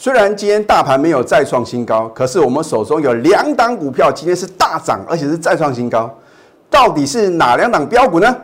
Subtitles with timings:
[0.00, 6.08] 虽然今天大盘没有再创新高，可是我们手中有两档股票今天是大涨，而且是再创新高。
[6.70, 8.36] 到底是哪两档标股呢？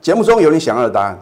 [0.00, 1.18] 节目中有你想要的答案。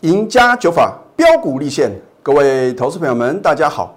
[0.00, 1.90] 赢家九法标股立现，
[2.22, 3.94] 各位投资朋友们，大家好，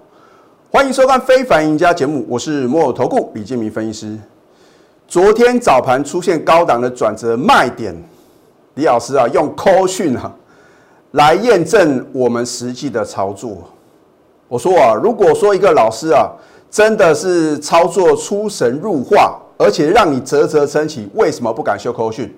[0.70, 4.18] 欢迎收看《非凡赢家》节目，我是摩尔投顾李建明分析师。
[5.08, 7.96] 昨天早盘出现高档的转折卖点，
[8.74, 10.30] 李老师啊，用扣讯啊
[11.12, 13.56] 来验证我们实际的操作。
[14.48, 16.30] 我说啊，如果说一个老师啊，
[16.70, 22.30] 真的是操作出神入化，而且让你啧啧称奇，为什么不敢修扣讯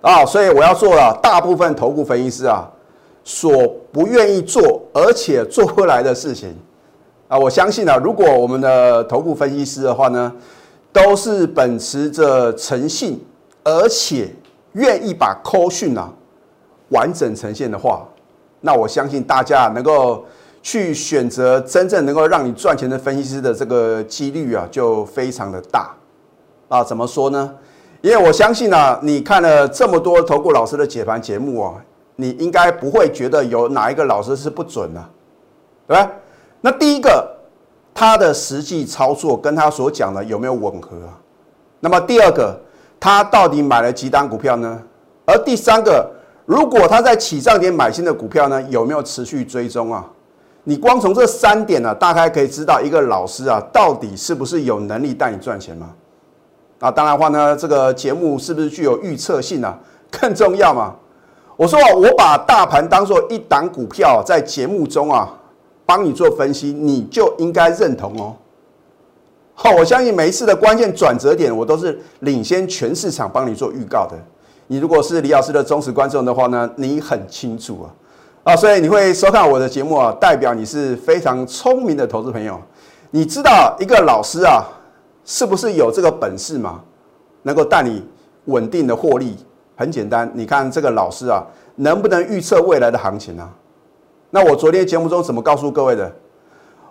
[0.00, 0.24] 啊？
[0.24, 2.66] 所以我要做了，大部分投顾分析师啊。
[3.26, 3.50] 所
[3.90, 6.54] 不愿意做，而且做不来的事情
[7.26, 7.38] 啊！
[7.38, 10.30] 我相信啊，如果我们的头部分析师的话呢，
[10.94, 13.20] 都是秉持着诚信，
[13.64, 14.30] 而且
[14.72, 16.08] 愿意把扣讯啊
[16.90, 18.06] 完整呈现的话，
[18.60, 20.24] 那我相信大家能够
[20.62, 25.94] 去选择真正能够让你赚钱的分析师的这个几率啊，就非常的大
[26.68, 26.82] 啊！
[26.82, 27.54] 怎么说呢？
[28.00, 31.74] 因为我相信啊，你看了这么多投顾老师的解盘节目啊。
[32.16, 35.04] 你应该不会觉得有哪一个老师是不准的，
[35.88, 36.12] 对吧？
[36.60, 37.28] 那第一个，
[37.94, 41.14] 他的实际操作跟他所讲的有没有吻合啊？
[41.78, 42.58] 那么第二个，
[42.98, 44.82] 他到底买了几单股票呢？
[45.26, 46.10] 而第三个，
[46.44, 50.04] 如果他在起涨点买新的股票呢，有没有持续追踪啊？
[50.64, 55.90] 你光从这三点呢，大概可以知道一个老师啊，到底是不是有能力带你赚钱吗？
[56.80, 59.78] 啊，当然话呢，这个节目是不是具有预测性啊？
[60.10, 60.94] 更重要嘛？
[61.56, 65.32] 我说，我把大盘当做一档股票，在节目中啊，
[65.86, 68.34] 帮你做分析，你就应该认同哦。
[69.54, 74.16] 好，我相信每一次的关键转折点，我都是领先全市场帮你做预告的。
[74.66, 82.60] 你如果是李老师的忠实观众的话呢，你很清楚啊，啊，所以你会收看我的节目啊，代表你是非常聪明的投资朋友。
[83.10, 84.64] 你知道一个老师啊，
[85.24, 86.80] 是不是有这个本事吗？
[87.42, 88.02] 能够带你
[88.46, 89.36] 稳定的获利？
[89.76, 91.44] 很简单，你看这个老师啊，
[91.76, 93.48] 能不能预测未来的行情呢？
[94.34, 96.12] 那我昨天节目中怎么告诉各位的？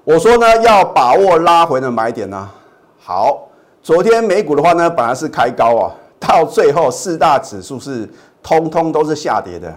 [0.06, 2.50] 我说呢，要把握拉回的买点呢。
[2.98, 3.50] 好，
[3.82, 8.10] 昨天美股的话呢，本来是开高啊，到最后四大指数是
[8.42, 9.68] 通通都是下跌的。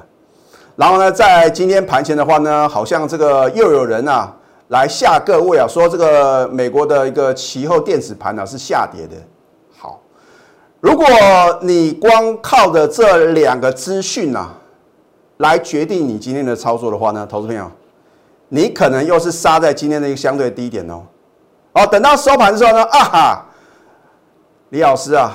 [0.76, 4.32] 然后呢，在今天盘前的话呢，好像这个又有人啊
[4.68, 9.16] 来吓各位啊，说这个美国的一个期后电子盘呢是下跌的。
[9.76, 10.00] 好
[10.78, 11.04] 如果
[11.62, 14.50] 你光靠着这两个资讯呐，
[15.38, 17.70] 来决定你今天的操作的话呢，投资朋友，
[18.48, 21.02] 你可能又是杀在今天的一个相对低点哦。
[21.72, 23.46] 哦，等到收盘的时候呢，啊哈，
[24.70, 25.32] 李老师啊，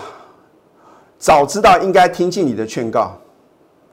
[1.17, 3.11] 早知道应该听进你的劝告。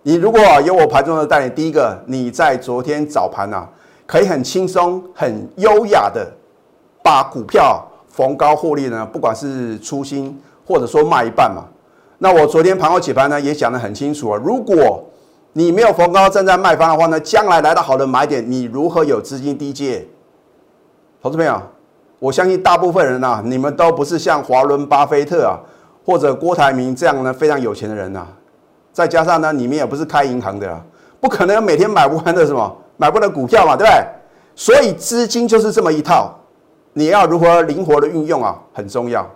[0.03, 3.69] 你如果有我盘中的带领，第一个，你在昨天早盘啊，
[4.07, 6.27] 可以很轻松、很优雅的
[7.03, 10.41] 把股票逢高获利呢，不管是初心。
[10.71, 11.65] 或者说卖一半嘛，
[12.19, 14.39] 那我昨天盘后解盘呢也讲得很清楚啊。
[14.45, 15.03] 如果
[15.53, 20.07] 你没有逢高站在卖方的话呢，将来来到好的买点，你如何有资金低借？
[21.21, 21.61] 投资朋友，
[22.19, 25.59] 我相信大部分人呐，你们都不是像华伦巴菲特啊，
[26.05, 28.27] 或者郭台铭这样呢非常有钱的人呐。
[28.93, 30.81] 再加上呢，你们也不是开银行的，
[31.21, 34.05] 不可能每天买不完的什么买不完的股票嘛，对不对？
[34.55, 36.33] 所以资金就是这么一套，
[36.93, 39.29] 你要如何灵活的运用啊，很重要。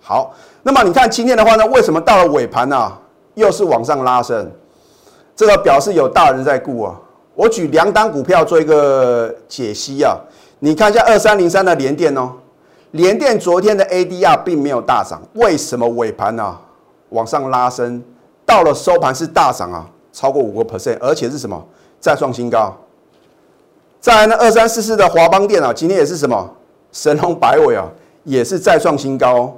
[0.00, 2.92] 好，那么你看今天的话呢，为什么到了尾盘呢，
[3.34, 4.50] 又是往上拉升？
[5.36, 7.00] 这个表示有大人在顾啊。
[7.34, 10.16] 我举两档股票做一个解析啊。
[10.60, 12.32] 你看一下二三零三的联电哦，
[12.92, 16.56] 联电昨天的 ADR 并没有大涨，为什么尾盘呢
[17.10, 18.02] 往上拉升？
[18.46, 21.62] 到了收盘是大涨啊，超过五个 percent，而且是什么
[22.00, 22.74] 再创新高？
[24.00, 26.50] 再来呢，二三四四的华邦电啊，今天也是什么
[26.92, 27.86] 神龙摆尾啊，
[28.22, 29.34] 也是再创新高。
[29.34, 29.54] 哦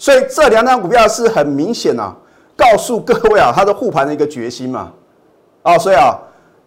[0.00, 2.16] 所以这两张股票是很明显啊，
[2.58, 4.92] 告诉各位啊，它的护盘的一个决心嘛，
[5.62, 6.18] 啊，所以啊，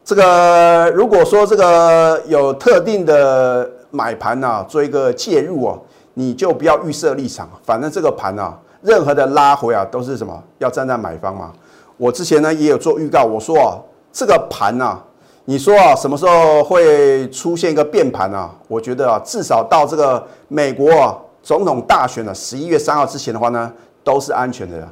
[0.06, 5.78] 这个如果说这个有特定的买盘呐，做一个介入哦，
[6.14, 11.52] 你就不要预设立场，反正这个盘啊，任何的拉回啊，都是什么要站在买方嘛。
[11.98, 13.76] 我之前呢也有做预告，我说啊，
[14.14, 14.98] 这个盘呐，
[15.44, 18.50] 你说啊，什么时候会出现一个变盘啊？
[18.70, 21.18] 我觉得啊，至少到这个美国啊。
[21.44, 23.74] 总统大选的，十一月三号之前的话呢，
[24.04, 24.88] 都是安全的。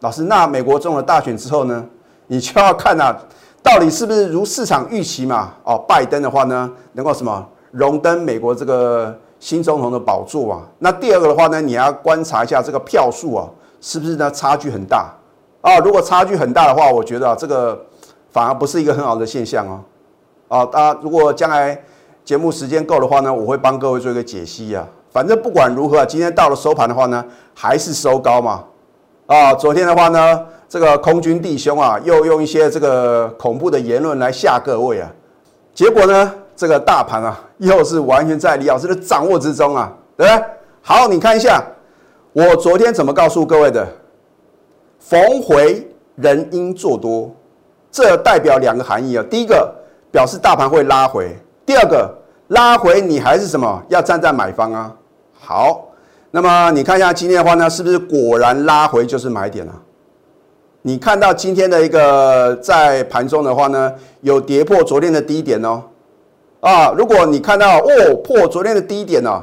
[0.00, 1.84] 老师，那美国中了大选之后呢，
[2.28, 3.16] 你就要看啊，
[3.62, 5.54] 到底是不是如市场预期嘛？
[5.64, 10.62] 哦，拜登的话呢，能够什么荣登美国这个新总统的宝座啊。
[10.78, 13.48] 那第二个的话呢，你要观察一下这个票数啊，
[13.80, 15.12] 是不是呢差距很大
[15.60, 15.78] 啊？
[15.78, 17.84] 如果差距很大的话，我觉得这个
[18.30, 19.80] 反而不是一个很好的现象哦。
[20.46, 21.76] 啊，大家如果将来
[22.24, 24.86] 节目时间够的话呢，我会帮各位做一个解析啊。
[25.10, 28.62] 反正不管如何，今天到了收盘的话呢，还是收高嘛。
[29.28, 35.10] 啊，昨天的话呢，这个空军弟兄啊，又用一些这个恐怖的言论来吓各位啊。
[35.74, 40.44] 结果呢，这个大盘啊，又是完全在李老师的掌握之中啊，对不对？
[40.80, 41.62] 好，你看一下，
[42.32, 43.86] 我昨天怎么告诉各位的？
[44.98, 45.86] 逢回
[46.16, 47.30] 人应做多，
[47.90, 49.24] 这代表两个含义啊。
[49.28, 49.70] 第一个
[50.10, 51.36] 表示大盘会拉回，
[51.66, 52.10] 第二个
[52.46, 53.82] 拉回你还是什么？
[53.88, 54.96] 要站在买方啊。
[55.38, 55.87] 好，
[56.30, 59.74] 那么你看一下今天的话呢，是不是果然拉回就是买点啊？
[60.82, 65.82] 你看到今天的一个在盘中的话呢，有跌破昨天的低点哦。
[66.60, 69.42] 啊，如果你看到哦破昨天的低点呢，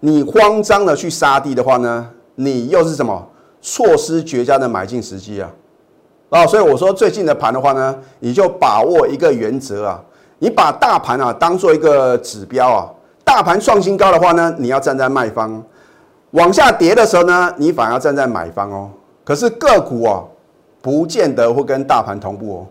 [0.00, 3.28] 你慌张的去杀低的话呢，你又是什么
[3.60, 5.50] 错失绝佳的买进时机啊？
[6.30, 10.00] 啊，所以我说最近的盘的话呢，你就把握一个原则啊，
[10.38, 12.88] 你把大盘啊当做一个指标啊。
[13.24, 15.62] 大盘创新高的话呢，你要站在卖方；
[16.32, 18.90] 往下跌的时候呢，你反而站在买方哦。
[19.24, 20.28] 可是个股哦，
[20.82, 22.66] 不见得会跟大盘同步哦。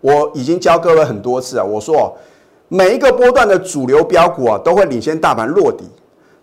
[0.00, 2.16] 我已经教各位很多次啊，我说
[2.68, 5.84] 每一个波段的主流标股啊，都会领先大盘落底。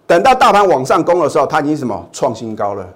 [0.06, 2.88] 等到大盘往上攻的时候，它已经什么创新高了。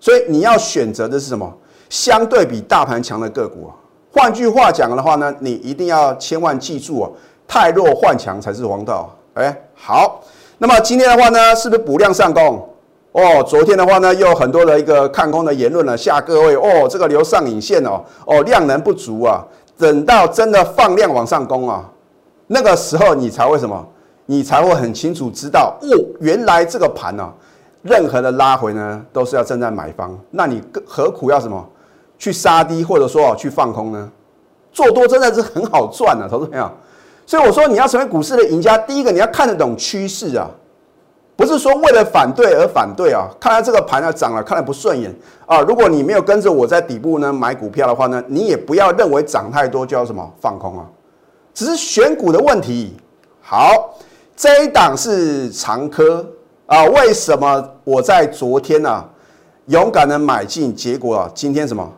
[0.00, 1.50] 所以你要选择的是什么？
[1.88, 3.76] 相对比大盘强的个股啊。
[4.10, 7.10] 换句话讲的话呢，你一定要千万记住啊，
[7.46, 9.14] 太弱换强才是王道。
[9.34, 10.22] 哎，好，
[10.62, 12.64] 那么今天的话呢，是不是补量上攻？
[13.10, 19.44] 哦，昨天的话呢，又很多的一个看空的言论了，吓各位哦，这个留上影线哦，哦，量能不足啊，
[19.76, 21.90] 等到真的放量往上攻啊，
[22.46, 23.84] 那个时候你才会什么？
[24.26, 27.28] 你才会很清楚知道哦，原来这个盘呢，
[27.82, 31.68] 任何的拉回呢，都是要站在买方，那你何苦要什么
[32.16, 34.08] 去杀低，或者说去放空呢？
[34.70, 36.70] 做多真的是很好赚的，投资朋友。
[37.24, 40.50] 所以我说，你要成为股市的赢家，第一个你要看得懂趋势啊，
[41.36, 43.28] 不是说为了反对而反对啊。
[43.40, 45.14] 看到这个盘呢涨了，看了不顺眼
[45.46, 45.60] 啊。
[45.60, 50.84] 如果你没有跟着我在底部呢买股票的话呢，你也不要认为涨太多就要什么放空啊，
[51.54, 52.96] 只是选股的问题。
[53.40, 53.94] 好，
[54.36, 56.26] 这一档是长科
[56.66, 59.04] 啊，为什么我在昨天呢
[59.66, 61.88] 勇敢的买进，结果啊今天什么？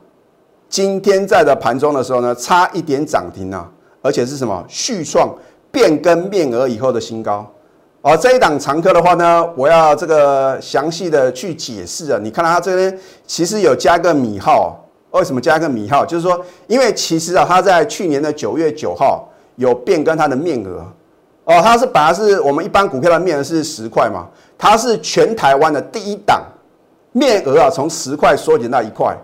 [0.69, 3.71] 今天在的盘中的时候呢，差一点涨停啊。
[4.05, 5.35] 而且是什么续创
[5.73, 7.51] 变更面额以后的新高，
[8.03, 12.21] 而这一档长科的话呢，我要这个详细的去解释啊。
[12.23, 14.79] 你看到它这边其实有加个米号，
[15.13, 16.05] 为什么加个米号？
[16.05, 20.85] 就是说，因为其实啊，它在去年的九月九号有变更它的面额
[21.45, 24.27] 哦，它是本来是我们一般股票的面额是十块嘛，
[24.59, 26.45] 它是全台湾的第一档
[27.13, 29.17] 面额啊，从十块缩减到一块。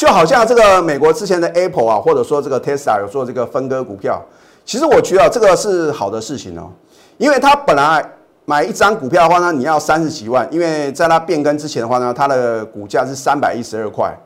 [0.00, 4.18] 就好像这个美国之前的 Apple 啊，或者说这个 Tesla 有做这个分割股票，
[4.64, 6.70] 其实我觉得这个是好的事情哦，
[7.18, 8.02] 因为它本来
[8.46, 14.18] 买一张股票的话呢，你要三十几万，因为在它变更之前的话呢，它的股价是三百一十二块，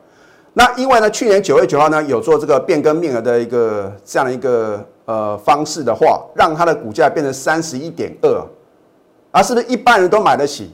[0.53, 8.41] 那因为呢去年九月九号呢有做这个变更面额的一个这样的一个呃方式的话，让它的股价变成三十一点二，
[9.31, 10.73] 啊，是不是一般人都买得起？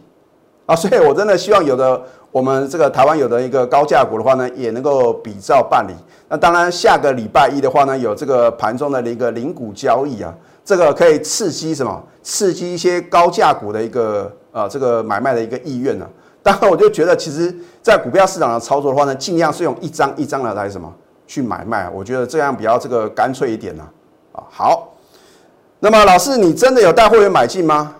[0.71, 0.75] 啊？
[0.75, 2.01] 所以我真的希望有的。
[2.31, 5.91] 我们这个台湾有的一个高价股的话呢，也能够比照办理。
[6.29, 12.01] 那当然，下个礼拜一的话呢，有这个盘中的一个零股交易啊，这个可以刺激什么？
[12.23, 16.07] 刺激一些高价股的一个呃这个买卖的一个意愿呢。
[16.41, 20.89] 当然，我就觉得其实，在股票市场的操作的话呢，尽量是用一张一张的来什么
[21.27, 23.85] 去买卖，我觉得这样比较这个干脆一点呢。
[24.31, 24.95] 啊，好。
[25.81, 27.93] 那么老师，你真的有带会员买进吗？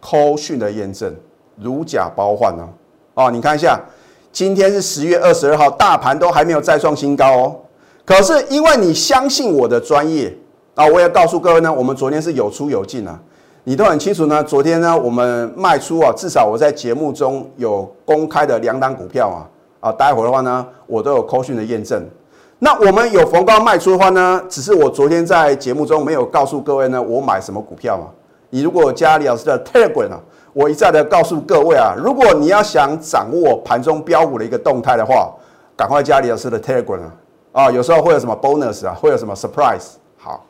[0.00, 1.14] 扣讯的验证，
[1.56, 2.68] 如假包换呢？
[3.14, 3.78] 哦，你看一下，
[4.32, 7.56] 今天是十月二十二号，大盘都还没有再创新高哦。
[8.06, 10.34] 可是因为你相信我的专业
[10.74, 13.20] 啊，我也告诉各位呢，我们昨天是有出有进啊，
[13.64, 14.42] 你都很清楚呢。
[14.42, 19.44] 昨天呢，我们卖出啊，至少我在节目中有公开的两档股票啊，
[19.80, 22.02] 啊，待会儿的话呢，我都有扣讯的验证。
[22.58, 28.06] 那我们有逢高卖出的话呢，只是我昨天在节目中没有告诉各位呢，我买什么股票嘛。
[28.48, 30.20] 你如果加李老师的 Telegram 啊。
[30.52, 35.32] 我一再的告诉各位啊，如果你要想掌握盘中标股的一个动态的话，
[35.74, 37.12] 赶快加李老师的 Telegram 啊！
[37.52, 39.92] 啊，有时候会有什么 bonus 啊，会有什么 surprise。
[40.18, 40.44] 好，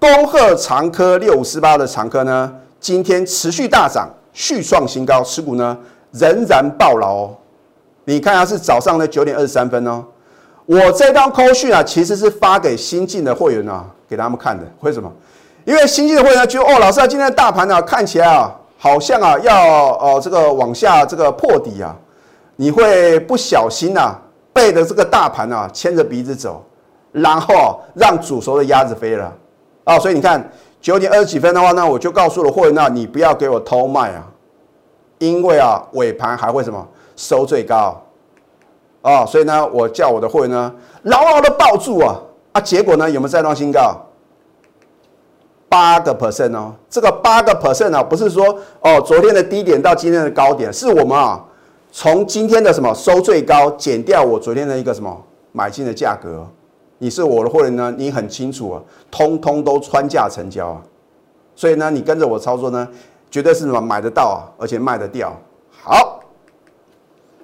[0.00, 5.78] 恭贺长科六五四八的长科呢，今天持续大涨，续创新高，持股呢
[6.10, 7.36] 仍然爆牢哦。
[8.04, 10.04] 你看下是早上的九点二十三分哦。
[10.66, 14.64] 我这张 call 讯啊，其实是发给新进的会员啊，给他们看的。
[14.80, 15.08] 为什么？
[15.64, 18.52] 因为新进的会员觉得哦，老师啊，今天的大盘呢看起来啊。
[18.80, 21.94] 好像啊要呃这个往下这个破底啊，
[22.54, 24.16] 你会不小心啊
[24.52, 26.64] 背着这个大盘啊牵着鼻子走，
[27.10, 29.32] 然后让煮熟的鸭子飞了
[29.84, 29.98] 啊！
[29.98, 30.48] 所以你看
[30.80, 34.24] 九点二十几分的话呢，我就告诉了会员啊，你不要给我偷卖啊，
[35.18, 38.00] 因为啊尾盘还会什么收最高
[39.02, 42.16] 啊，所以呢我叫我的会员呢牢牢的抱住啊
[42.52, 43.96] 啊，结果呢有没有再创新高？
[45.68, 48.44] 八个 percent 哦，这个八个 percent 啊，不是说
[48.80, 51.44] 哦昨天的低点到今天的高点，是我们啊
[51.92, 56.46] 从今天的什么收最高减掉我昨天的一个什么买进的价格，
[56.98, 60.82] 你是我的会员呢，你很清楚啊，通通都穿价成交啊，
[61.54, 62.88] 所以呢，你跟着我操作呢，
[63.30, 65.34] 绝对是什么买得到啊，而且卖得掉。
[65.82, 66.20] 好，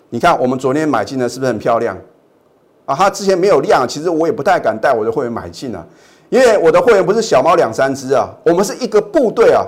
[0.09, 1.97] 你看我们昨天买进的是不是很漂亮
[2.85, 2.95] 啊？
[2.95, 5.85] 它之前没有量，其实我也不太敢带我的会员买进啊。
[6.35, 9.65] 因为我的会员不是小猫两三只啊，我们是一个部队啊，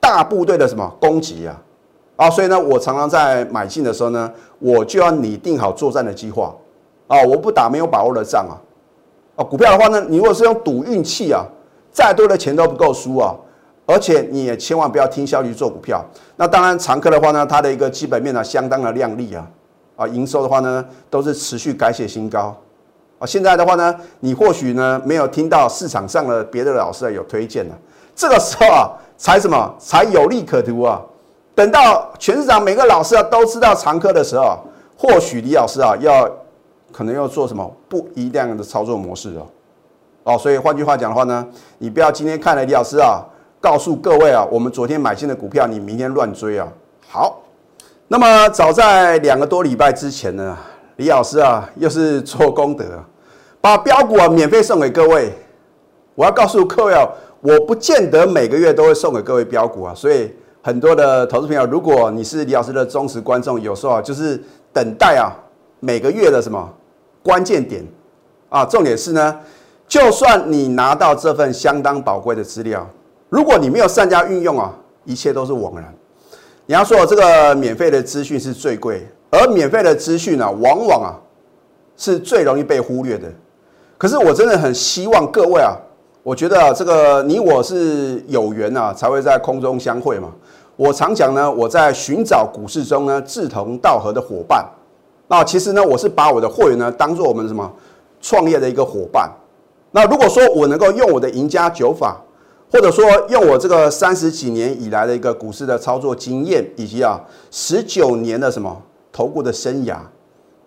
[0.00, 1.56] 大部队的什么攻击啊，
[2.16, 6.52] 啊，所以呢，我常常在买进的时候呢，我就要拟定好作战的计划
[7.06, 8.58] 啊，我不打没有把握的仗啊，
[9.36, 11.44] 啊，股票的话呢，你如果是用赌运气啊，
[11.92, 13.32] 再多的钱都不够输啊，
[13.86, 16.04] 而且你也千万不要听消息做股票。
[16.34, 19.48] 那当然，常客的话呢，它的一个基本面呢，相当的亮丽啊，
[19.94, 22.56] 啊，营收的话呢，都是持续改写新高。
[23.18, 27.74] 啊，现在的话呢，你或许呢没有听到市场上的别的老师有推荐的，
[28.14, 31.02] 这个时候啊，才什么才有利可图啊。
[31.54, 34.56] 等到全市场每个老师啊都知道常科的时候，
[34.96, 36.30] 或许李老师啊要
[36.92, 39.46] 可能要做什么不一样的操作模式哦。
[40.22, 41.44] 哦，所以换句话讲的话呢，
[41.78, 43.20] 你不要今天看了李老师啊，
[43.60, 46.68] 告诉各位啊，我们昨天买进的股票，你明天乱追啊。
[47.08, 47.40] 好，
[48.06, 50.56] 那么早在两个多礼拜之前呢。
[50.98, 52.84] 李老师啊，又是做功德，
[53.60, 55.32] 把标股啊免费送给各位。
[56.16, 57.06] 我要告诉各位啊，
[57.40, 60.28] 我不见得每个月都会送给各位标股啊，所以
[60.60, 65.30] 很多的投资朋友，如果你是李老师的忠实观众，有时候啊就是等待啊
[65.78, 66.68] 每个月的什么
[67.22, 67.86] 关键点
[68.48, 69.38] 啊，重点是呢，
[69.86, 72.84] 就算你拿到这份相当宝贵的资料，
[73.28, 74.74] 如果你没有善加运用啊，
[75.04, 75.94] 一切都是枉然。
[76.66, 79.06] 你要说这个免费的资讯是最贵。
[79.30, 81.12] 而免费的资讯呢，往往啊
[81.96, 83.28] 是最容易被忽略的。
[83.98, 85.76] 可是我真的很希望各位啊，
[86.22, 90.28] 我觉得啊，这个你我是有缘啊，才会在空中相会嘛。
[90.76, 94.64] 我常讲呢，我在寻找股市中呢志同道合的伙伴。
[95.26, 97.70] 那其实呢，我是把我的会员呢当做我们什么
[98.20, 99.30] 创业的一个伙伴。
[99.90, 102.16] 那如果说我能够用我的赢家九法，
[102.72, 107.20] 或者说用我这个三十几年以来的一个股市的操作经验，以及啊
[107.50, 108.80] 十九年的什么。
[109.12, 109.96] 投顾的生涯，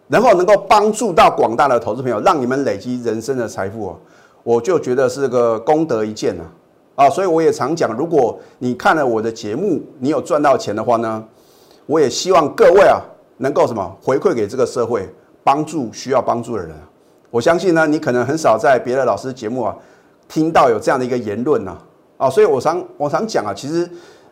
[0.08, 3.96] 然后能够帮助到广大的投资朋友，让你们累积人生的财富啊，
[4.44, 7.10] 我就觉得是个功德一件啊啊！
[7.10, 11.24] 所以我也常讲，如果你看了我的节目，你有赚到钱的话呢，
[11.86, 13.00] 我也希望各位啊，
[13.38, 15.08] 能够什么回馈给这个社会，
[15.44, 16.76] 帮助需要帮助的人。
[17.30, 19.76] 我相信呢，你可能很少在别的老师节目啊
[20.28, 21.78] 听到有这样的一个言论呐
[22.18, 22.30] 啊！
[22.30, 23.90] 所以我常我常讲啊，其实。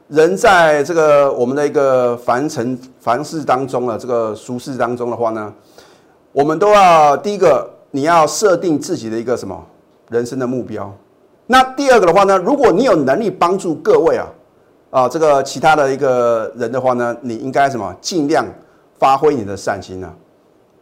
[0.09, 5.53] 人在这个我们的一个凡尘凡事当中啊，这个俗世当中的话呢，
[6.31, 9.63] 我们都要第一个，你要设定自己的一个什么
[10.09, 10.91] 人生的目标。
[11.45, 14.27] 那第二个的话呢，如果你有能力帮助各位啊，
[14.89, 18.43] 啊，这个其他的一个人的话呢，你应该什么尽量
[18.97, 20.11] 发挥你的善心啊。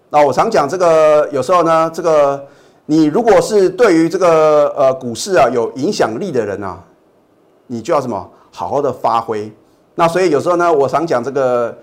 [0.10, 2.42] 那我常讲这个，有时候呢，这个
[2.86, 6.82] 你如果是对于这个呃股市啊有影响力的人啊，
[7.66, 8.26] 你就要什么？
[8.58, 9.52] 好好的发挥，
[9.94, 11.78] 那所以有时候呢，我常讲这个，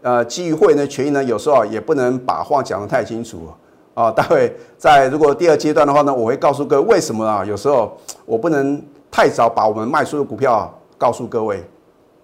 [0.00, 3.48] 呃，基于会员的权益呢，有时候也不能把话讲得太清楚
[3.94, 4.12] 啊。
[4.12, 11.64] 待会在如果第二阶段的话呢，我会告诉各位为什么啊，有时候我不能太早把我们卖出的股票告诉各位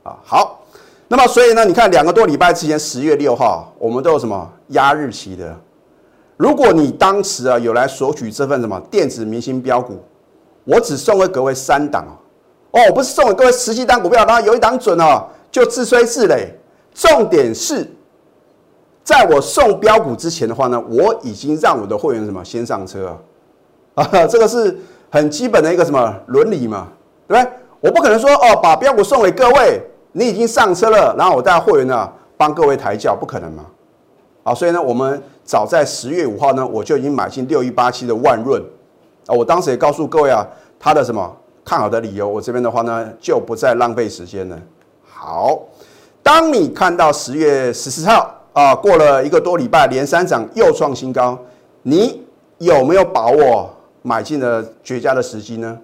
[0.04, 0.16] 啊。
[0.22, 0.60] 好，
[1.08, 5.52] 那么所以呢，你看两个多礼拜之前，十月六号，我们都有什么压日期的？
[6.36, 9.98] 如果你当时啊有来索取这份什么电子明星标股，
[10.62, 12.14] 我只送给各位三档哦，
[12.76, 16.46] 哦，我不是送给各位十几档股票，然后有一档准哦，就自吹自擂。
[16.92, 17.90] 重点是，
[19.02, 23.16] 在我送标股之前的话呢，我已经让我的会员什么先上车
[23.94, 24.76] 啊，啊， 这个是
[25.10, 26.88] 很基本的一个什么伦理嘛，
[27.26, 27.52] 对不对？
[27.80, 29.80] 我不可能说哦，把标股送给各位，
[30.12, 33.64] 你已经上车了，然后我带会员呢帮各位抬轿，不可能嘛。
[34.42, 38.62] 好，所以呢，我们早在十月五号呢，我就已经买进六一八七的万润
[39.26, 40.46] 啊，我当时也告诉各位啊，
[40.78, 41.36] 它的什么？
[41.66, 44.56] 看好的理由，我这边的话呢，就不再浪费时间了。
[45.04, 45.58] 好，
[46.22, 51.36] 当你看到十月十四号啊，过了一个多礼拜，连三涨又创新高，
[51.82, 52.24] 你
[52.58, 53.68] 有没有把握
[54.02, 55.76] 买进的绝佳的时机呢？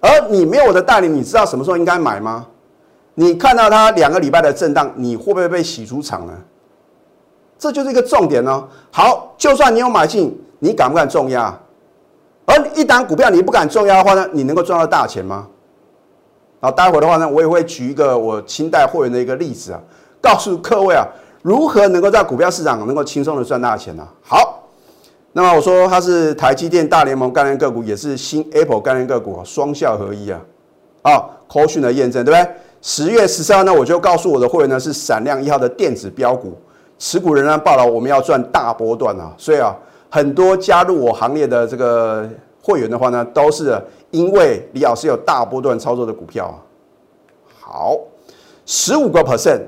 [0.00, 2.48] 而你没有我的带领，你知道什么时候应该买吗？
[3.14, 6.32] 你看到它两个礼拜的震荡，你会不会被洗出场呢？
[7.56, 8.66] 这就是一个重点哦。
[8.90, 11.56] 好，就算你有买进，你敢不敢重压？
[12.46, 15.46] 而一档股票你不敢重压的话呢，你能够赚到大钱吗？
[16.60, 19.80] 好，待会的话呢，我也会举一个我清代会员的一个例子啊，
[20.20, 21.06] 告诉各位啊，
[21.42, 24.06] 如何能够在股票市场能够轻松的赚大钱呢？
[24.22, 24.68] 好，
[25.32, 30.40] 那么我说它是台积电大联盟概念个股，也是新 Apple 概念个股，双效合一啊。
[31.02, 32.54] 啊 c a u t i o n 的验证，对不对？
[32.82, 36.58] 十月十三号呢，我就告诉我的会员呢，是闪亮一号的电子标股，
[36.98, 39.74] 持股仍然报道我们要赚大波段啊，所以啊，
[40.10, 42.28] 很多加入我行列的这个
[42.62, 46.56] 会员的话呢，都是因为李老师有大波段操作的股票啊。
[47.60, 47.96] 好，
[48.66, 49.60] 十五个 percent，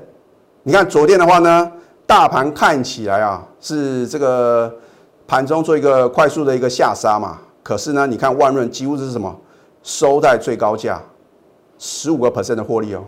[0.63, 1.71] 你看昨天的话呢，
[2.05, 4.71] 大盘看起来啊是这个
[5.25, 9.33] 盘中做一个快速的一个下杀嘛，可是呢，你看万润几乎是什么
[9.81, 11.01] 收在最高价。
[11.79, 13.03] 十五个 percent 的获利哦，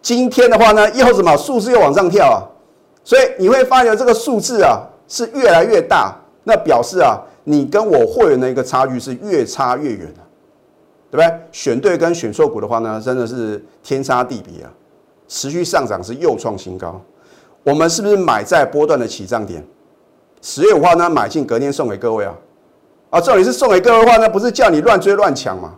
[0.00, 2.38] 今天的话呢，又什么数字又往上跳啊，
[3.02, 10.20] 所以你会发现这个数字啊是越来越大，那表示啊你跟我会员的一个差距是越差越远的，
[11.10, 11.40] 对不对？
[11.52, 14.70] 选对跟选错股的话呢，真的是天差地别啊，
[15.28, 17.00] 持续上涨是又创新高，
[17.62, 19.64] 我们是不是买在波段的起涨点？
[20.42, 22.34] 十月五号呢买进，隔天送给各位啊，
[23.10, 25.74] 啊，这里是送给各位的话呢，不是叫你乱追乱抢嘛？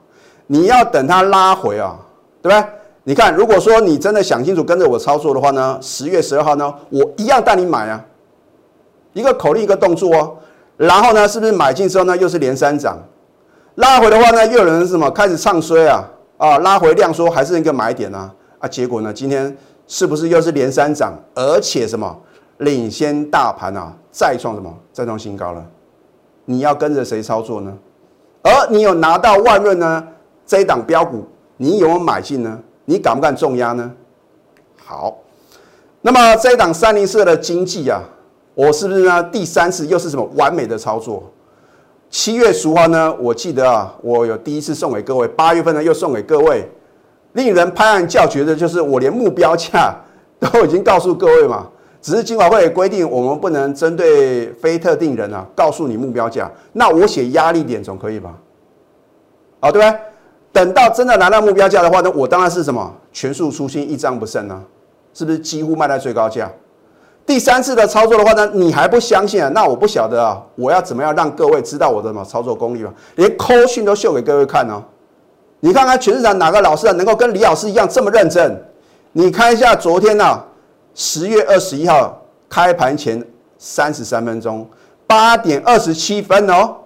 [0.47, 1.99] 你要等它拉回啊，
[2.40, 2.69] 对不对？
[3.04, 8.04] 你看，如果说你真的想清楚跟着我操作的话呢，十月十二号呢，我一样带你买啊，
[9.12, 10.37] 一个口令一个动作哦。
[10.82, 12.98] 然后呢，是不是买进之后呢，又是连三涨，
[13.76, 16.02] 拉回的话呢，又有人什么开始唱衰啊
[16.38, 22.20] 啊，拉回量缩还是一个买点啊啊，结果呢，今天是不是又是连三涨，而且什么
[22.58, 25.64] 领先大盘啊，再创什么再创新高了？
[26.46, 27.72] 你要跟着谁操作呢？
[28.42, 30.04] 而你有拿到万润呢？
[30.44, 31.24] 这一档标股，
[31.58, 32.58] 你有没有买进呢？
[32.86, 33.88] 你敢不敢重压呢？
[34.84, 35.16] 好，
[36.00, 38.02] 那么这一档三零四的经济啊，
[38.54, 39.23] 我是不是呢？
[39.25, 41.23] 第三次又是什么完美的操作？
[42.11, 43.15] 七月十五号呢？
[43.19, 46.69] 我记得啊，我有第一次送给各位，八月份呢又送给各位，
[47.32, 49.97] 令人拍案叫绝的就是我连目标价
[50.38, 51.67] 都已经告诉各位嘛，
[52.02, 58.36] 只是金管会规定我们不能针对非特定人啊告诉你目标价，那我写压力点总可以吧？
[59.60, 59.99] 啊，对不对？
[60.52, 64.62] 等到真的拿到目标价的话呢，我当然是什么全数出清，一张不剩呢？
[65.15, 66.52] 是不是几乎卖在最高价？
[67.25, 69.49] 第三次的操作的话呢，你还不相信啊？
[69.54, 72.93] 那我不晓得啊，我要怎么样让各位知道我的什么操作功力吧？
[73.17, 74.82] 连扣讯都秀给各位看哦。
[75.61, 78.61] 你看看全市场哪个老师啊能够跟李老师一样这么认真？
[79.13, 80.43] 你看一下昨天呢，
[80.95, 83.25] 十月二十一号开盘前
[83.56, 84.69] 三十三分钟，
[85.06, 86.76] 八点二十七分哦。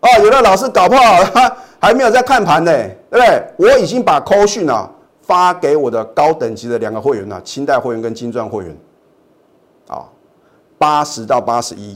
[0.00, 1.24] 哦，有的老师搞不好
[1.80, 2.72] 还没有在看盘呢，
[3.10, 3.44] 对不对？
[3.56, 4.88] 我已经把扣讯啊
[5.22, 8.76] 发给我的高等级的两个会员了，清代会员跟金钻会员，
[10.80, 11.94] 八十到八十一。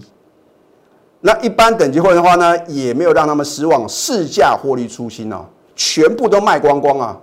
[1.22, 7.18] 那一般等级会员的话呢，也没有让他们失望，市价获利出清哦，全部都卖光光啊！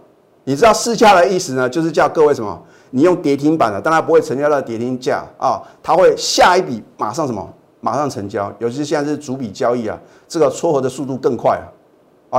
[0.46, 2.60] 你知道市价的意思呢，就是叫各位什么？
[2.90, 7.48] 你用跌停板的，当然不会成交到跌停价啊，它会下一笔马上什么？
[7.80, 9.96] 马上成交，尤其是现在是逐笔交易啊，
[10.28, 11.70] 这个撮合的速度更快啊！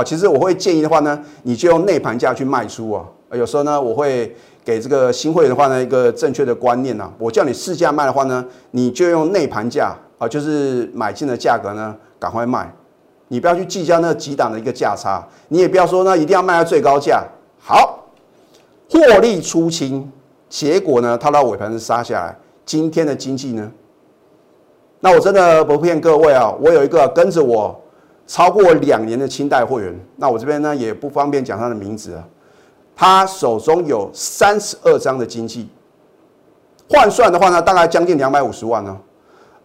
[0.01, 3.05] 啊，其实我会建议的话呢，你就用内盘价去卖出啊。
[3.31, 7.11] 有时候呢，我会给这个新会员的话呢一个正确的观念呐。
[7.17, 12.73] 我叫你市价卖的话呢，你就用内盘价啊，就是买进的价格呢，赶快卖。
[13.27, 17.23] 你不要去计较那几档的一个价差，你也不要说呢一定要卖到最高价。
[17.59, 18.05] 好，
[18.89, 20.11] 获利出清，
[20.49, 22.35] 结果呢，它到尾盘是杀下来。
[22.65, 23.71] 今天的经济呢？
[24.99, 27.77] 那我真的不骗各位啊，我有一个跟着我
[28.25, 32.23] 超过两年的清代会员，那我这边呢也不方便讲他的名字啊，
[32.95, 35.67] 他手中有三十二张的经济，
[36.89, 38.97] 换算的话呢，大概将近两百五十万呢。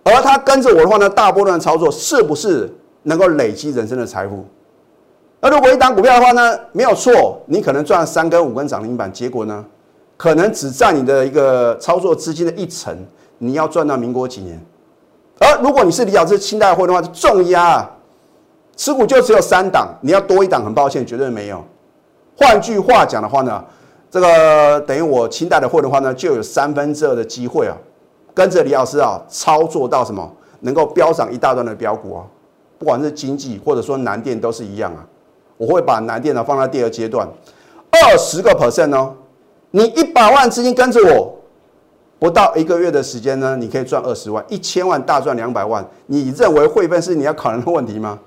[0.04, 4.44] 而他跟着我的话呢，大波段操作是不是能够累积人生的财富？
[5.40, 9.64] 那如果一档股票的话呢，没有错，你可能赚三根五根涨停板，结果呢，
[10.16, 12.96] 可能只占你的一个操作资金的一成，
[13.36, 14.60] 你要赚到民国几年？
[15.38, 17.88] 而如果你是李老师清代会的话，重压，
[18.76, 21.62] 持股就只有三档，你要多一档，很抱歉，绝对没有。
[22.38, 23.62] 换句话讲的话呢，
[24.08, 27.76] 这个等于我清代的会的话呢，就有三分之二的机会啊，
[28.32, 32.24] 跟着李老师啊操作到什么，能够飙涨一大段的标股啊，
[32.78, 35.04] 不管是经济或者说南电都是一样啊。
[35.56, 37.28] 我会把南电呢放在第二阶段，
[37.90, 39.12] 二十个 percent 哦，
[39.72, 41.34] 你一百万资金跟着我。
[42.20, 45.86] 不到一个月的时间呢，你可以赚二十万，一千万大赚两百万。
[46.06, 48.18] 你认为汇分是你要考量的问题吗？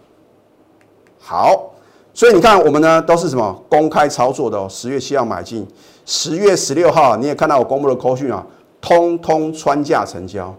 [1.19, 1.70] 好，
[2.13, 4.67] 所以你看，我们呢都是什么公开操作的哦。
[4.69, 5.65] 十月七号买进，
[6.05, 8.45] 十月十六号你也看到我公布的口讯啊，
[8.81, 10.53] 通通穿价成交。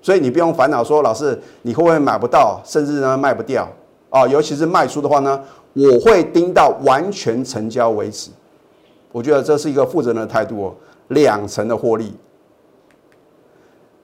[0.00, 3.68] 所以你不用烦恼说，老师你会不会买不到，甚至呢卖不掉
[4.08, 4.26] 啊？
[4.26, 5.38] 尤其是卖出的话呢，
[5.74, 8.30] 我会盯到完全成交为止。
[9.12, 10.74] 我觉得这是一个负责任的态度哦，
[11.08, 12.14] 两成的获利。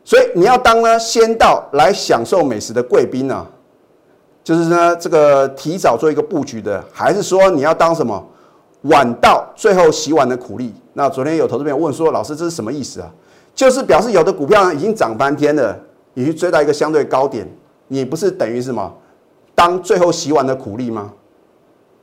[0.05, 3.47] 所以你要当呢先到来享受美食的贵宾呢，
[4.45, 8.23] 就是呢这个提早做一个布局的，还是说你要当什么
[8.83, 10.73] 晚到最后洗碗的苦力？
[10.93, 13.11] 那昨天有投资朋友问说，老师这是什么意思啊？
[13.55, 15.77] 就是表示有的股票呢已经涨翻天了，
[16.13, 17.49] 你去追到一个相对高点，
[17.89, 18.93] 你不是等于什么
[19.55, 21.11] 当最后洗碗的苦力吗？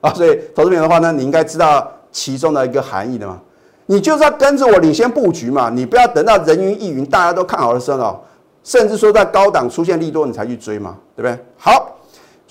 [0.01, 3.39] 啊，所以投资朋友的话呢，你应该知道其中的一个含义的嘛。
[3.85, 8.23] 你就是要跟着我领先布局嘛，你不要等到人云亦云，大家都看好的时候，
[8.63, 11.37] 甚至说在高档出现利多你才去追嘛，对不对？
[11.57, 11.97] 好，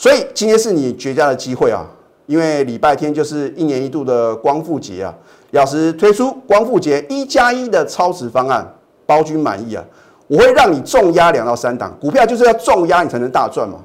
[0.00, 1.84] 所以今天是你绝佳的机会啊，
[2.24, 5.14] 因为礼拜天就是一年一度的光复节啊，
[5.50, 8.66] 老师推出光复节一加一的超值方案。
[9.04, 9.84] 包君满意啊！
[10.26, 13.80] 我会让你重压两到三档股票，就是要重压你才能大赚嘛。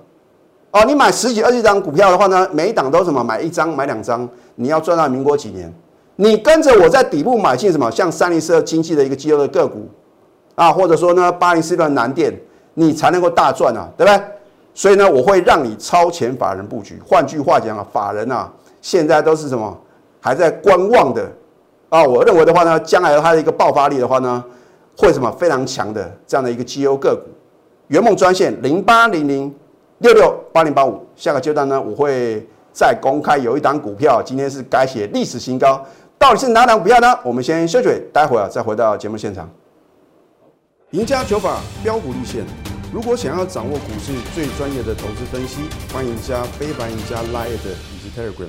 [0.71, 3.21] 哦，你买十几、二十张股票的话呢，每一档都什么？
[3.21, 5.73] 买一张、买两张，你要赚到民国几年？
[6.15, 7.91] 你跟着我在底部买进什么？
[7.91, 9.89] 像三零四二经济的一个绩优的个股
[10.53, 12.31] 啊，或者说呢八零四的南电，
[12.75, 14.23] 你才能够大赚啊，对不对？
[14.75, 17.01] 所以呢，我会让你超前法人布局。
[17.03, 19.75] 换句话讲啊，法人啊，现在都是什么？
[20.21, 21.27] 还在观望的
[21.89, 22.03] 啊。
[22.03, 24.43] 我认为的话呢，将来它的一个爆发力的话呢？
[24.97, 27.29] 会什么非常强的这样的一个绩优个股，
[27.87, 29.53] 圆梦专线零八零零
[29.97, 35.85] 六六八零八五，下个阶段呢，我会再公开有一档股票，今天是改写历史新高，
[36.17, 37.13] 到底是哪档股票呢？
[37.25, 39.49] 我们先休息，待会儿再回到节目现场。
[40.91, 42.45] 赢家九法标股立线，
[42.93, 45.61] 如果想要掌握股市最专业的投资分析，
[45.93, 48.47] 欢迎加非凡、赢家 Line 以及 Telegram。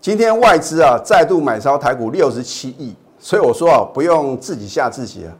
[0.00, 2.94] 今天外资啊再度买超台股六十七亿。
[3.18, 5.32] 所以我说啊，不用自己吓自己啊。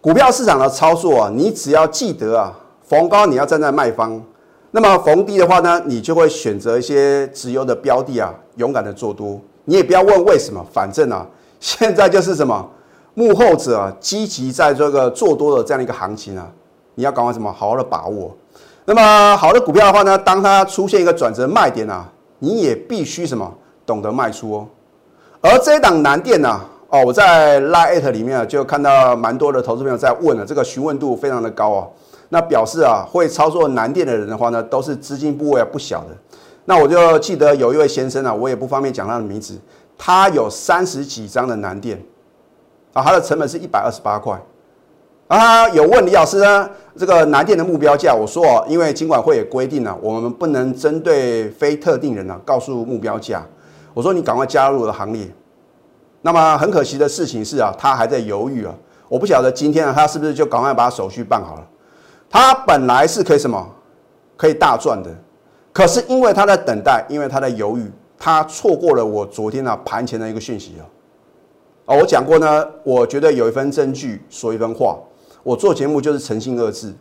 [0.00, 4.22] 股票市场的操作啊，你只要记得啊，逢高你要站在卖方，
[4.70, 9.38] 那么逢低的话呢，你就会选择一些直优的标的啊，勇敢的做多。
[9.66, 11.26] 你也不要问为什么，反正啊，
[11.60, 12.66] 现在就是什么
[13.12, 16.50] 幕后者啊积极在这个做多的这样一个行情啊，
[16.98, 18.36] 你要赶快什么好好的把握。
[18.84, 23.48] 那么好的股票的话呢，当它出现一个转折卖点啊，你也必须什么
[23.86, 24.66] 懂得卖出哦。
[25.40, 26.60] 而这一档难电呢？
[26.88, 31.86] 哦，我在 Lite 里面就看到蛮多的投资朋友在问了，这个询问度非常的高啊。
[32.30, 36.08] 那表示啊，会操作南电的人的话呢，都是资金部位啊不小的。
[36.64, 39.56] 那我就记得有一位先生啊，我也不方便讲他的名字，
[39.96, 42.02] 他有三十几张的南电
[42.92, 44.36] 啊，他的成本是一百二十八块
[45.28, 45.68] 啊。
[45.68, 53.46] 有问李老师呢，这个南电的目标价，我说哦，因为金管会也规定了，我们不能针对非特定人呢告诉目标价。
[53.94, 55.26] 我说你赶快加入我的行列。
[56.22, 58.74] 那么很可惜的事情是啊，他还在犹豫啊。
[59.08, 61.66] 我不晓得今天啊，他是不是就赶快把手续办好了？
[62.28, 63.64] 他本来是可以什么，
[64.36, 65.08] 可以大赚的，
[65.72, 70.82] 可是因为他在等待，因为他在犹豫，他错过了我昨天啊盘前的一个讯息啊。
[71.86, 74.98] 啊，我讲过呢，我觉得有一份证据说一分话，
[75.48, 76.94] 我做节目就是诚信二字。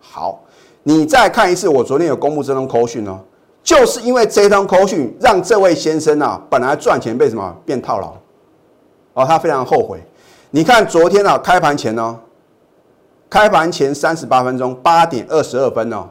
[0.00, 0.42] 好，
[0.84, 3.20] 你再看一次，我昨天有公布这通口讯哦，
[3.62, 8.14] 就是因为这通口讯让这位先生啊，本来赚钱被什么变套牢。
[9.12, 10.02] 哦，他非常后悔。
[10.50, 12.18] 你看昨天啊，开盘前呢，
[13.28, 16.08] 开盘前三十八分钟，八点二十二分哦，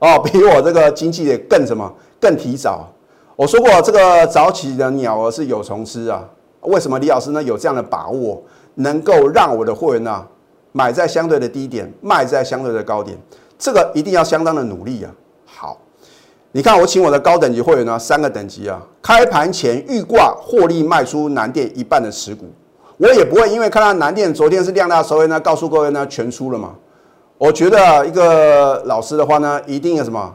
[0.00, 2.88] 哦，比我这个经济的更什么更提早。
[3.36, 6.28] 我说过，这个早起的鸟儿是有虫吃啊。
[6.62, 8.42] 为什么李老师呢有这样的把握，
[8.74, 10.26] 能够让我的会员呢
[10.78, 13.18] 买在相对的低点，卖在相对的高点？
[13.58, 15.10] 这个一定要相当的努力啊。
[15.44, 15.76] 好。
[16.52, 22.46] 你看，我请我的高等级会员呢，三个等级啊，开盘前预挂获利卖出南电一半的持股，
[22.96, 26.74] 我也不会因为看到南电昨天是量大收益呢，告诉各位呢全出了嘛。
[27.36, 30.34] 我觉得一个老师的话呢，一定要什么，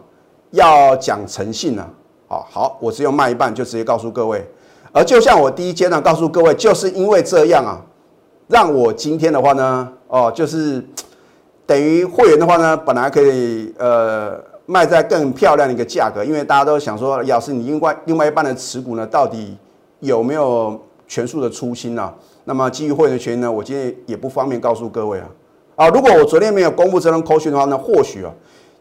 [0.51, 1.89] 要讲诚信啊。
[2.27, 4.45] 好好，我只有卖一半，就直接告诉各位。
[4.91, 7.81] 而就像我第一阶段告诉各位，就是因为这样啊，
[8.53, 10.81] 让我今天的话呢，哦，就是
[11.65, 14.39] 等于会员的话呢，本来可以呃。
[14.65, 19.57] 卖在更漂亮的一个价格，因为大家都想说，要是你另外另外一半的持股呢，到底
[19.99, 22.13] 有没有全数的出清呢？
[22.45, 25.27] 那么基于会员的权益呢，我今天也不方便告诉各位啊。
[25.75, 28.31] 啊，如果我昨天没有公布这张扣讯的话呢，或许啊，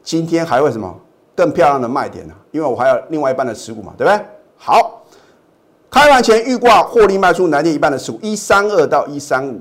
[0.04, 0.96] 今天还会什么
[1.34, 2.34] 更漂亮的卖点呢？
[2.52, 4.24] 因为我还有另外一半的持股嘛，对不对？
[4.56, 5.01] 好，
[5.92, 9.60] 开盘前预挂获利卖出南电一半的数，一三二到一三五。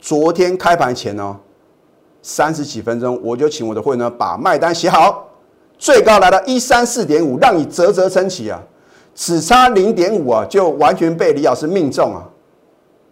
[0.00, 1.38] 昨天开盘前呢？
[2.22, 5.28] 三十几分钟，我就请我的会员呢把卖单写好，
[5.76, 8.58] 最高来到一三四点五，让你啧啧称奇啊！
[9.14, 12.24] 只差零点五啊，就完全被李老师命中啊！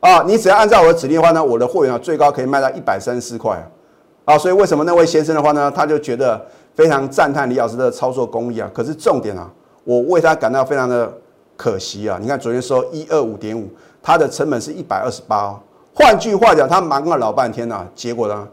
[0.00, 4.33] 啊，你只要按照我的指令的话呢，我的货源啊最高可以卖到一百三十四块啊！
[4.33, 6.42] 啊，所以为什么那位先生的话呢，他就觉得
[6.74, 8.70] 非常赞叹李老师的操作功力啊？
[8.72, 9.48] 可是重点啊，
[9.85, 11.12] 我为他感到非常的
[11.57, 12.18] 可惜啊！
[12.20, 13.68] 你看昨天收一二五点五，
[14.03, 15.59] 它的成本是一百二十八，
[15.94, 18.49] 换句话讲，他忙了老半天啊，结果呢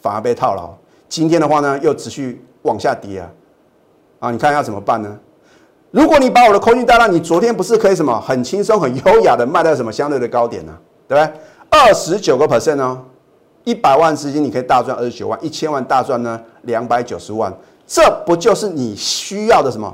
[0.00, 0.72] 反而被套牢。
[1.08, 3.30] 今天的话呢，又持续往下跌啊！
[4.20, 5.18] 啊，你看要怎么办呢？
[5.90, 10.72] 如果你把我的空运带到，你昨天不是可以什么很轻松、很优雅的卖到什么相对的高点呢？
[11.08, 11.32] 对不对？
[11.68, 13.02] 二十九个 percent 哦，
[13.64, 17.52] 一百万资金你可以大赚二十九万，一千万大赚呢两百九十万，
[17.86, 19.92] 这不就是你需要的什么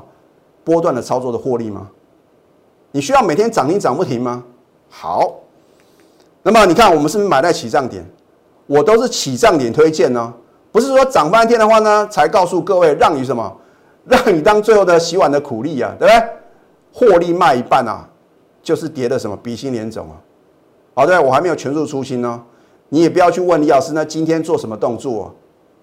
[0.65, 1.89] 波段的操作的获利吗？
[2.91, 4.45] 你需要每天涨停涨不停吗？
[4.89, 5.35] 好，
[6.43, 8.05] 那么你看我们是不是买在起涨点？
[8.67, 10.33] 我都是起涨点推荐呢，
[10.71, 13.57] 不是说涨半天的话呢才告诉各位让你什么。
[14.05, 16.29] 让你当最后的洗碗的苦力啊，对不对？
[16.93, 18.05] 获利卖一半啊，
[18.61, 20.19] 就是跌的什么鼻青脸肿啊。
[20.95, 22.43] 好，对，我还没有全数出清呢。
[22.89, 25.33] 你也不要去问李老师，那今天做什么动作？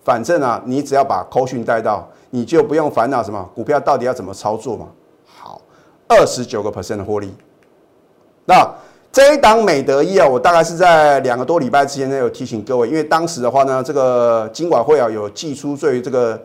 [0.03, 4.87] 反正啊，你只要把扣讯带到，你就不用烦恼什么股票到底要怎么操作嘛。
[5.25, 5.61] 好，
[6.07, 7.33] 二十九个 percent 的获利。
[8.45, 8.69] 那
[9.11, 16.39] 这一档美德一啊，我大概是在两个多礼拜之前呢有提醒各位，因为当时的话呢，这个金管会啊有寄出对于这个。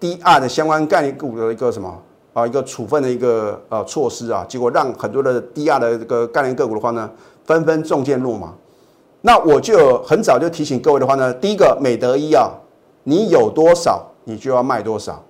[0.00, 2.00] 低 R 的相关概念股的一个什么
[2.32, 7.10] 啊，一个处分的一个呃措施啊，结果让很多的低 R 的这个概念个股的话呢，
[7.44, 8.54] 纷纷中箭落马。
[9.22, 12.48] 那我就很早就提醒各位的话呢，第一个美德一啊，
[13.02, 15.20] 你有多少你就要卖多少，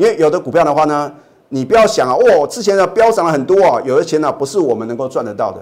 [0.00, 1.12] 因为有的股票的话呢，
[1.50, 5.60] 你不要想啊，哦，之前的飙涨了很多啊，有的钱呢不是我们能够赚得到的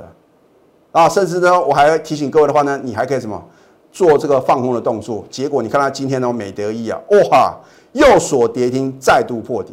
[0.92, 3.42] 啊，甚至呢，我还提醒各位的话呢，你还可以什么
[3.90, 7.56] 做这个放空的动作，结果你看它今天呢，美德一啊，哇！
[7.92, 9.72] 又锁跌停，再度破底，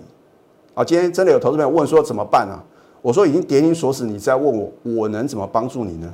[0.74, 0.84] 啊！
[0.84, 2.64] 今天真的有投资朋友问说怎么办啊？
[3.02, 6.12] 我说已经跌停锁死，你再问我，我能怎么帮助你呢？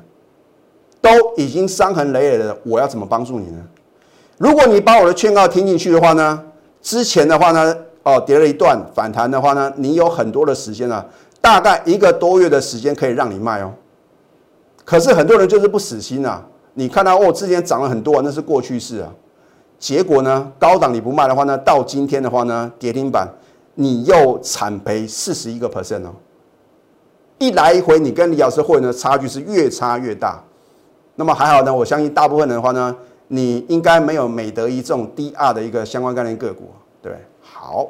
[1.00, 3.64] 都已经伤痕累累的，我要怎么帮助你呢？
[4.40, 6.44] 如果你把我的劝告听进去的话呢，
[6.82, 11.06] 之前的话呢，哦，跌了一段反弹的话呢，你有很多的时间啊，
[11.40, 13.72] 大概一个多月的时间可以让你卖哦。
[14.84, 16.44] 可是很多人就是不死心啊！
[16.74, 19.14] 你看到哦，之前涨了很多，那是过去式啊。
[19.78, 23.28] 结果呢，高档你不卖的话呢，到今天的话呢，跌停板
[23.76, 26.14] 你又惨赔四十一个 percent 哦。
[27.38, 30.44] 一来一回，你跟李老师会呢差距是越差越大。
[31.16, 32.96] 那么还好呢，我相信大部分人的话呢，
[33.28, 37.90] 你应该没有美德一这种低 R 的一个相关概念个股，对好，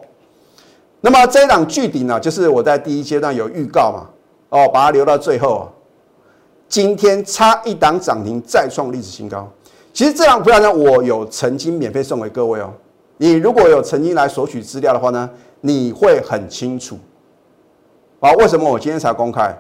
[1.02, 4.08] 那么这一档巨顶呢，就是我在第一阶段有预告嘛，
[4.50, 5.70] 哦，把它留到最后。
[6.70, 9.46] 今天差一档涨停，再创历史新高。
[9.92, 12.74] 其实这样股票呢，我有曾经免费送给各位哦。
[13.18, 16.98] 你如果有曾经来索取资料的话呢，你会很清楚
[18.22, 18.32] 啊。
[18.36, 19.54] 为什么我今天才公开？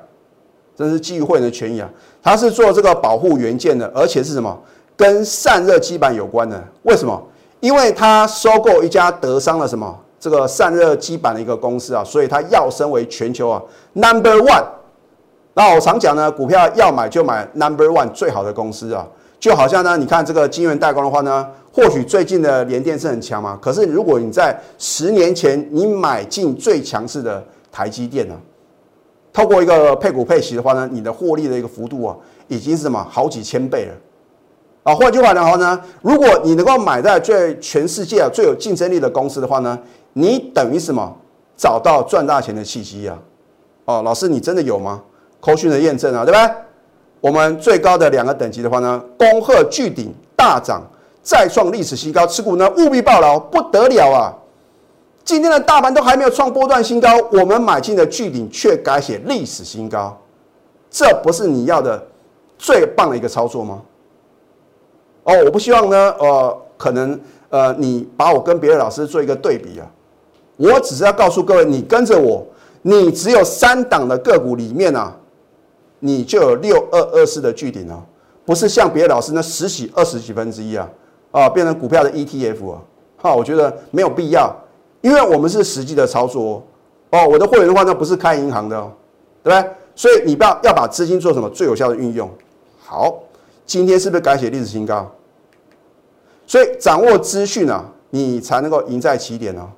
[0.73, 1.89] 这是基于会员的权益啊。
[2.23, 4.57] 它是做这个保护元件的，而且是什么？
[4.95, 6.63] 跟散热基板有关的。
[6.83, 7.21] 为什么？
[7.61, 13.61] 因为他收购一家德商的什么这个散热基板的一个公司啊，所以它要升为全球啊
[13.93, 14.65] number one。
[15.53, 19.07] 那我常讲呢，股票要买就买 number one 最好的公司啊。
[19.39, 23.57] 就好像呢，你看这个晶圆代工的话呢，或许最近的联电是很强嘛。
[23.59, 28.35] 可是如果你在十年前你买进最强势的台积电呢，
[29.33, 32.15] 透过一个配股配息的话呢，你的获利的一个幅度啊，
[32.47, 33.93] 已经是什么好几千倍了
[34.83, 34.93] 啊。
[34.95, 39.77] 换句话的话呢，如果你能够买在最全世界啊最有竞争力的公司的话呢，
[40.13, 41.15] 你等于什么
[41.55, 43.17] 找到赚大钱的契机啊？
[43.85, 45.01] 哦，老师你真的有吗？
[45.39, 46.55] 扣讯的验证啊，对不对？
[47.19, 50.81] 我们最高的两个等级的话呢，恭贺巨顶大涨，
[51.21, 54.33] 再创历史新高，持股呢务必爆牢，不得了啊！
[55.23, 60.17] 今天的大盘都还没有创波段新高，我们买进的巨顶却改写历史新高，
[60.89, 62.03] 这不是你要的
[62.57, 63.79] 最棒的一个操作吗？
[65.23, 69.85] 哦，我不希望呢，呃，可能呃，你把我跟别的老师做一个对比啊，
[70.57, 72.45] 我只是要告诉各位，你跟着我，
[72.81, 75.15] 你只有三档的个股里面啊。
[76.03, 78.01] 你就有六二二四的巨顶哦，
[78.43, 80.89] 不是像别的老师那十几二十几分之一啊，
[81.29, 82.81] 啊，变成股票的 ETF 啊，
[83.17, 84.51] 哈，我觉得没有必要，
[85.01, 86.63] 因为我们是实际的操作
[87.11, 88.91] 哦，我的会员的话那不是开银行的哦，
[89.43, 89.71] 对不对？
[89.93, 92.27] 所以你不要要把资金做什么最有效的运用。
[92.83, 93.19] 好，
[93.71, 95.09] 今天是不是改写历史新高？
[96.45, 99.69] 所以掌握资讯啊，你才能够赢在起点哦。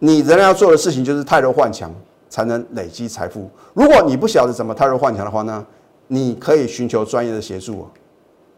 [0.00, 1.92] 你仍然要做的事情就是泰弱换强。
[2.30, 3.50] 才能累积财富。
[3.74, 5.66] 如果你不晓得怎么泰弱换强的话呢，
[6.06, 7.88] 你可以寻求专业的协助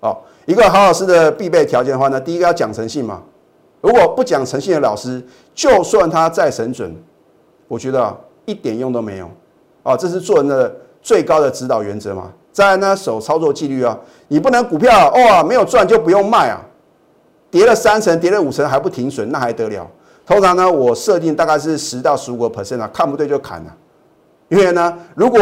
[0.01, 0.19] 哦。
[0.45, 3.23] 一个好老师的必备条件的话呢，第一个要讲诚信嘛。
[3.81, 6.95] 如果不讲诚信的老师，就算他再神准，
[7.67, 8.15] 我觉得
[8.45, 9.31] 一点用都没有
[9.83, 9.97] 啊！
[9.97, 12.31] 这是做人的最高的指导原则嘛。
[12.53, 16.61] 再来呢，守操作纪律啊，你不能股票哦没有赚就不用卖啊，
[17.51, 19.91] 跌了三成，跌了五成还不停损，那还得了？
[20.27, 23.77] 通常呢，我设定大概是十到十五个 percent 啊，看不对就砍了。
[24.49, 25.41] 因为呢，如果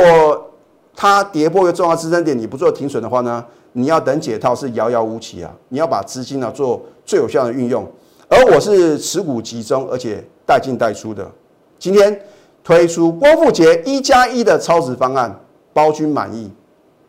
[0.94, 5.52] 它跌破一个重要支撑点，你不做停损的话呢，你要等解套是遥遥无期啊！
[5.68, 7.86] 你要把资金呢做最有效的运用。
[8.28, 11.28] 而我是持股集中，而且带进带出的。
[11.78, 12.20] 今天
[12.62, 15.38] 推出郭富杰一加一的超值方案，
[15.72, 16.50] 包君满意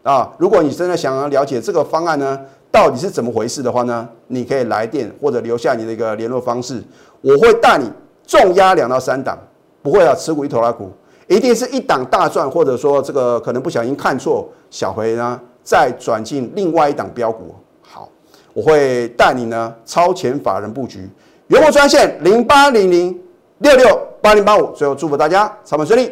[0.04, 0.32] 啊！
[0.38, 2.40] 如果你真的想要了解这个方案呢，
[2.72, 6.82] 到底是怎么回事的话呢，你可以来电或者留下你的一个联络方式，
[7.22, 7.92] 我会带你
[8.26, 9.38] 重压两到三档，
[9.82, 10.90] 不会啊，持股一头拉股，
[11.28, 17.54] 一定是一档大赚，或者说这个可能不小心看错，小回呢再转进另外一档标股。
[17.82, 18.10] 好
[18.54, 21.08] 我会带你呢超前法人布局，
[21.48, 23.22] 原货专线零八零零
[23.60, 24.72] 六六八零八五。
[24.72, 26.12] 最后祝福大家操盘顺利，